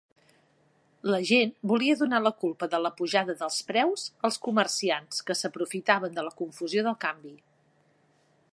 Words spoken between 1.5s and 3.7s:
volia donar la culpa de la pujada dels